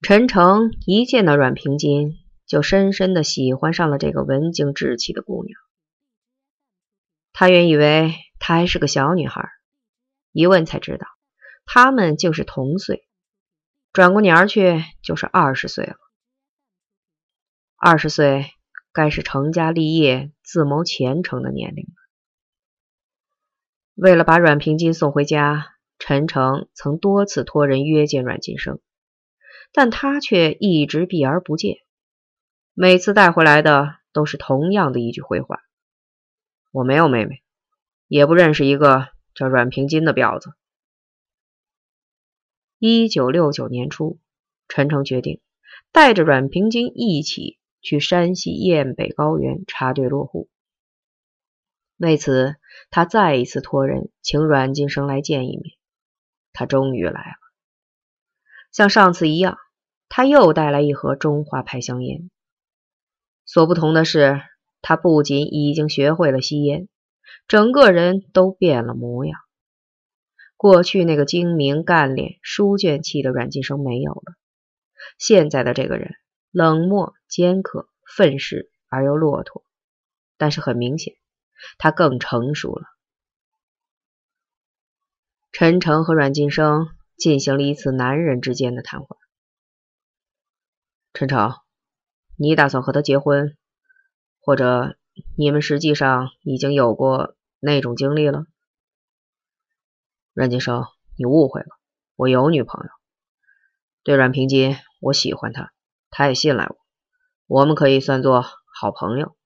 [0.00, 2.14] 陈诚一见到阮平金，
[2.46, 5.58] 就深深的喜欢上了这个文静稚气的姑娘。
[7.32, 9.50] 他原以为她还是个小女孩，
[10.30, 11.06] 一问才知道，
[11.66, 13.08] 他们竟是同岁，
[13.92, 15.96] 转过年去就是二十岁了。
[17.76, 18.46] 二十岁
[18.92, 21.92] 该是成家立业、自谋前程的年龄了。
[23.94, 25.66] 为了把阮平金送回家，
[25.98, 28.80] 陈诚曾多次托人约见阮晋生。
[29.72, 31.76] 但他却一直避而不见，
[32.74, 35.60] 每次带回来的都是同样的一句回话
[36.72, 37.42] ：“我没有妹妹，
[38.06, 40.52] 也不认识一个叫阮平金的婊子。”
[42.78, 44.18] 一九六九年初，
[44.68, 45.40] 陈诚决定
[45.92, 50.48] 带着阮平金一起去山西雁北高原插队落户。
[51.96, 52.54] 为此，
[52.90, 55.76] 他再一次托人请阮晋生来见一面。
[56.52, 57.47] 他终于来了。
[58.70, 59.58] 像上次一样，
[60.08, 62.30] 他又带来一盒中华牌香烟。
[63.44, 64.42] 所不同的是，
[64.82, 66.88] 他不仅已经学会了吸烟，
[67.46, 69.40] 整个人都变了模样。
[70.56, 74.34] 过去那个精明干练、书卷气的阮晋生没有了，
[75.16, 76.16] 现在的这个人
[76.50, 79.64] 冷漠、尖刻、愤世而又骆驼。
[80.36, 81.14] 但是很明显，
[81.78, 82.84] 他更成熟了。
[85.52, 86.97] 陈诚和阮晋生。
[87.18, 89.16] 进行了一次男人之间的谈话。
[91.12, 91.52] 陈诚，
[92.36, 93.56] 你打算和他结婚，
[94.40, 94.96] 或者
[95.36, 98.46] 你们实际上已经有过那种经历了？
[100.32, 100.84] 阮金生，
[101.16, 101.66] 你误会了，
[102.14, 102.90] 我有女朋友。
[104.04, 105.72] 对阮平金，我喜欢他，
[106.10, 106.78] 他也信赖我，
[107.46, 109.36] 我们可以算作好朋友。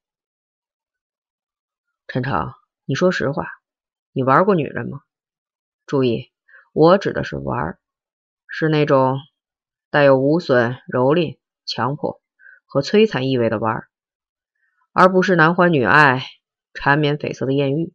[2.07, 2.53] 陈诚，
[2.85, 3.47] 你说实话，
[4.13, 5.01] 你玩过女人吗？
[5.87, 6.32] 注意。
[6.73, 7.79] 我指的是玩，
[8.49, 9.19] 是那种
[9.91, 12.23] 带有无损、蹂躏、强迫
[12.65, 13.87] 和摧残意味的玩，
[14.93, 16.23] 而不是男欢女爱、
[16.73, 17.93] 缠绵悱恻的艳遇。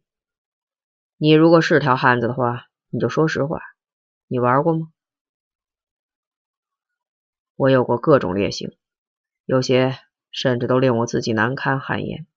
[1.16, 3.60] 你如果是条汉子的话，你就说实话，
[4.28, 4.92] 你玩过吗？
[7.56, 8.78] 我有过各种劣行，
[9.44, 9.98] 有些
[10.30, 12.28] 甚至都令我自己难堪汗颜，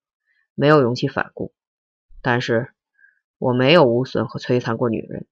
[0.55, 1.53] 没有勇气反顾。
[2.23, 2.73] 但是
[3.37, 5.27] 我没有无损和摧残过女人。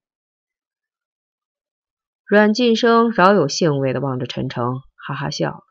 [2.29, 5.63] 阮晋生饶有兴味的望着陈诚，哈哈笑了。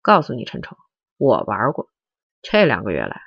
[0.00, 0.78] 告诉你，陈诚，
[1.18, 1.90] 我玩过。
[2.40, 3.20] 这两个月来，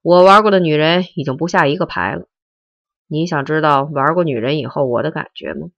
[0.00, 2.26] 我玩过的女人已经不下一个牌了。
[3.06, 5.68] 你想知道玩过女人以后我的感觉吗？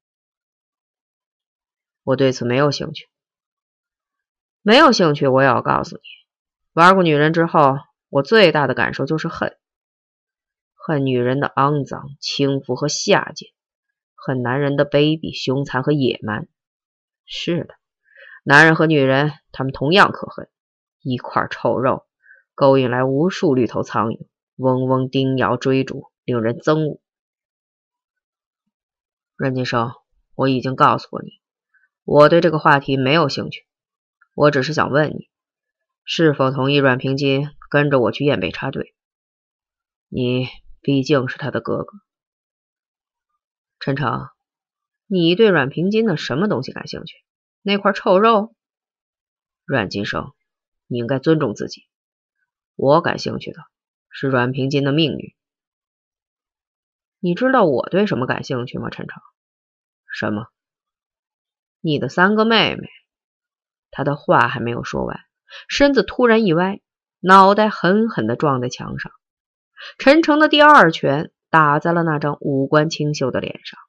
[2.04, 3.08] 我对此没有兴趣。
[4.62, 6.02] 没有兴趣，我也要告诉你，
[6.72, 7.78] 玩过女人之后，
[8.10, 9.58] 我最大的感受就是恨，
[10.76, 13.55] 恨女人的肮脏、轻浮和下贱。
[14.16, 16.48] 恨男人的卑鄙、凶残和野蛮。
[17.26, 17.74] 是的，
[18.44, 20.48] 男人和女人，他们同样可恨。
[21.02, 22.04] 一块臭肉，
[22.54, 27.00] 勾引来无数绿头苍蝇，嗡嗡叮咬追逐，令人憎恶。
[29.36, 29.92] 任金生，
[30.34, 31.40] 我已经告诉过你，
[32.04, 33.66] 我对这个话题没有兴趣。
[34.34, 35.28] 我只是想问你，
[36.04, 38.94] 是否同意阮平金跟着我去雁北插队？
[40.08, 40.48] 你
[40.80, 41.98] 毕竟是他的哥哥。
[43.86, 44.30] 陈诚，
[45.06, 47.14] 你对阮平金的什么东西感兴趣？
[47.62, 48.52] 那块臭肉？
[49.64, 50.32] 阮金生，
[50.88, 51.84] 你应该尊重自己。
[52.74, 53.60] 我感兴趣的
[54.10, 55.36] 是阮平金的命运。
[57.20, 58.90] 你知道我对什么感兴趣吗？
[58.90, 59.22] 陈诚，
[60.12, 60.48] 什么？
[61.80, 62.88] 你的三个妹妹。
[63.92, 65.20] 他的话还没有说完，
[65.68, 66.80] 身子突然一歪，
[67.20, 69.12] 脑袋狠狠的撞在墙上。
[69.96, 71.30] 陈诚的第二拳。
[71.56, 73.80] 打在了那张五官清秀的脸上。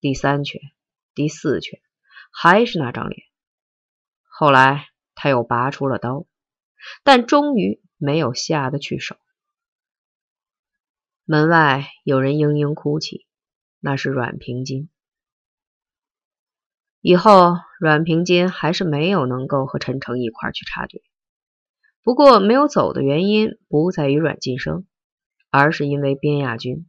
[0.00, 0.62] 第三拳，
[1.14, 1.78] 第四拳，
[2.32, 3.20] 还是那张脸。
[4.30, 6.24] 后来他又拔出了刀，
[7.04, 9.18] 但终于没有下得去手。
[11.26, 13.26] 门外有人嘤嘤哭泣，
[13.78, 14.88] 那是阮平金。
[17.02, 21.02] 以后阮平金还是没有能够和陈诚一块去插队。
[22.02, 24.86] 不过没有走的原因不在于阮晋生。
[25.50, 26.86] 而是因为边亚军，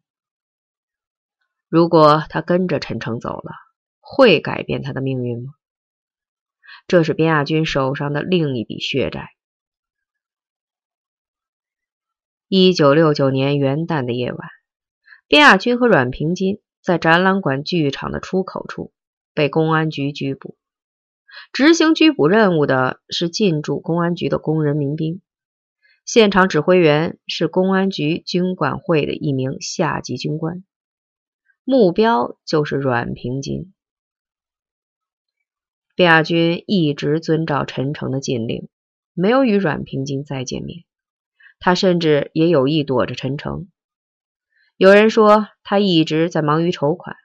[1.67, 3.53] 如果他跟着陈诚走了，
[3.99, 5.53] 会改变他的命运吗？
[6.87, 9.29] 这是边亚军手上的另一笔血债。
[12.47, 14.49] 一九六九年元旦的夜晚，
[15.27, 18.93] 边亚军和阮平金在展览馆剧场的出口处
[19.33, 20.57] 被公安局拘捕。
[21.53, 25.21] 执行拘捕任务的是进驻公安局的工人民兵。
[26.13, 30.61] 现场指挥员是公安局军管会的一名下级军官，
[31.63, 33.73] 目标就是阮平金。
[35.95, 38.67] 卞亚军一直遵照陈诚的禁令，
[39.13, 40.83] 没有与阮平金再见面。
[41.61, 43.69] 他甚至也有意躲着陈诚。
[44.75, 47.15] 有人说他一直在忙于筹款，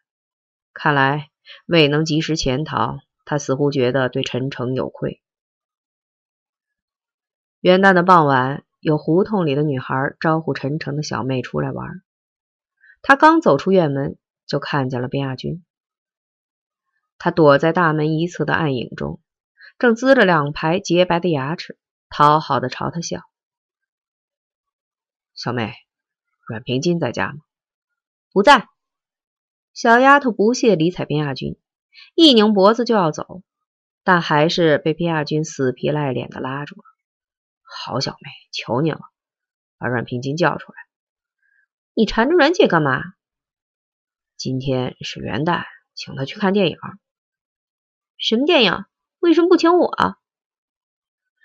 [0.72, 1.30] 看来
[1.66, 5.20] 未能及时潜逃，他似乎觉得对陈诚有愧。
[7.60, 12.02] 元旦的傍晚，有胡同里的女孩招呼陈诚的小妹出来玩。
[13.02, 14.16] 他刚走出院门，
[14.46, 15.64] 就看见了卞亚军。
[17.18, 19.20] 他躲在大门一侧的暗影中，
[19.76, 21.76] 正呲着两排洁白的牙齿，
[22.08, 23.22] 讨好的朝他笑。
[25.34, 25.74] 小妹，
[26.46, 27.38] 阮平金在家吗？
[28.32, 28.68] 不在。
[29.74, 31.58] 小丫头不屑理睬边亚军，
[32.14, 33.42] 一拧脖子就要走，
[34.04, 36.84] 但还是被边亚军死皮赖脸的拉住了。
[37.76, 39.00] 好小妹，求你了，
[39.78, 40.78] 把阮平金叫出来。
[41.94, 43.02] 你缠着阮姐干嘛？
[44.36, 45.64] 今天是元旦，
[45.94, 46.78] 请她去看电影。
[48.18, 48.84] 什么电影？
[49.18, 50.16] 为什么不请我？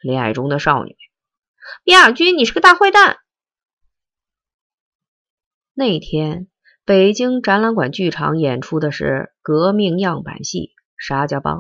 [0.01, 0.95] 恋爱中的少女。
[1.83, 3.19] 边亚军，你是个大坏蛋。
[5.74, 6.50] 那天，
[6.86, 10.57] 北京展览馆剧场演出的是革命样板戏
[10.98, 11.60] 《沙家浜》。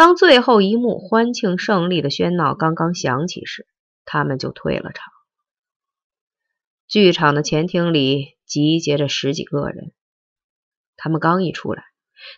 [0.00, 3.66] 当最后一幕欢庆胜利的喧闹刚刚响起时，
[4.06, 5.12] 他们就退了场。
[6.88, 9.92] 剧场的前厅里集结着十几个人，
[10.96, 11.84] 他们刚一出来，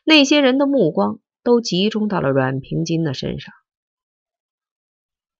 [0.02, 3.54] 那些人的目光都集中到了阮平金的身上。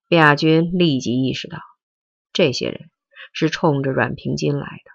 [0.09, 1.59] 卞亚军立即意识到，
[2.33, 2.89] 这些人
[3.33, 4.93] 是冲着阮平金来的。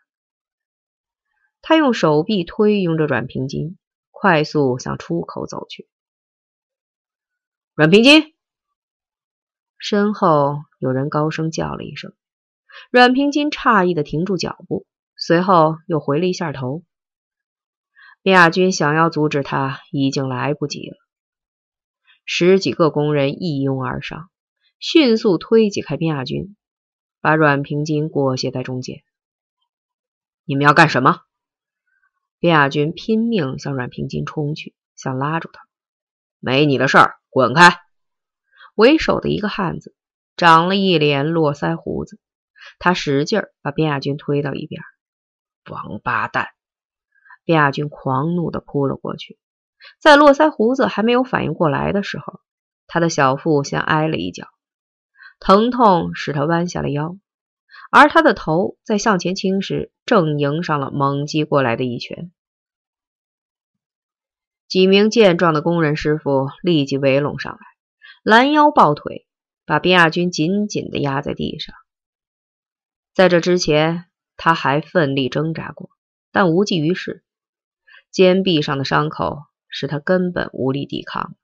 [1.62, 3.78] 他用手臂推拥着阮平金，
[4.12, 5.90] 快速向出口走去。
[7.78, 8.34] 阮平金，
[9.78, 12.12] 身后有人高声叫了一声。
[12.90, 16.84] 阮平金诧异的停住脚步，随后又回了一下头。
[18.24, 20.98] 卞亚军想要阻止他，已经来不及了。
[22.26, 24.32] 十几个工人一拥而上，
[24.80, 26.56] 迅速推挤开卞亚军，
[27.22, 29.04] 把阮平金裹挟在中间。
[30.46, 31.22] 你们要干什么？
[32.40, 35.62] 卞亚军拼命向阮平金冲去，想拉住他。
[36.40, 37.82] 没你的事儿，滚开！
[38.74, 39.94] 为首的一个汉子
[40.38, 42.20] 长了一脸络腮胡子，
[42.80, 44.82] 他使劲把卞亚军推到一边。
[45.70, 46.48] 王八蛋！
[47.46, 49.38] 卞亚军狂怒的扑了过去，
[50.00, 52.40] 在络腮胡子还没有反应过来的时候，
[52.88, 54.48] 他的小腹先挨了一脚，
[55.40, 57.20] 疼痛使他弯下了腰。
[57.92, 62.32] 而他的头在向前倾时，正迎上了猛击过来的一拳。
[64.68, 67.60] 几名健壮的工人师傅立即围拢上来，
[68.22, 69.26] 拦腰抱腿，
[69.66, 71.74] 把边亚军紧紧地压在地上。
[73.14, 74.06] 在这之前，
[74.36, 75.90] 他还奋力挣扎过，
[76.32, 77.24] 但无济于事。
[78.12, 81.36] 肩臂上的伤口使他根本无力抵抗。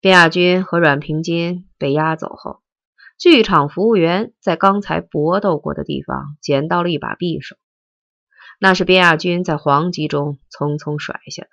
[0.00, 2.62] 边亚军和阮平金被押走后。
[3.18, 7.56] 剧场服务员在刚才搏斗过的地方捡到了一把匕首，
[8.62, 11.48] 那是边亚军在黄集中匆匆甩下的。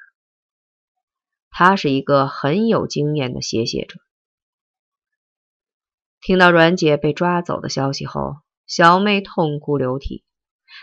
[1.49, 3.99] 他是一个很有经验的写写者。
[6.19, 10.25] 听到阮姐被抓走的消息后，小妹痛哭流涕，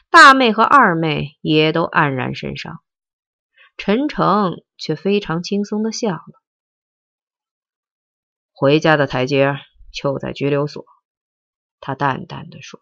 [0.08, 2.80] 大妹和二妹也都黯然神伤。
[3.76, 6.42] 陈诚却非常轻松的笑了。
[8.52, 9.56] 回家的台阶。
[9.96, 10.84] 就在拘留所，
[11.78, 12.80] 他淡淡的说。